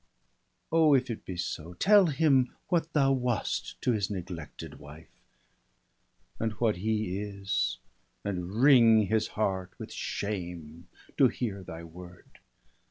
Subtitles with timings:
[0.71, 5.21] Oh, if it be so, tell him what thou wast To his neglected wife,
[6.39, 7.77] and what ,he is,
[8.25, 10.87] And wring his heart with shame,
[11.17, 12.39] to hear thy word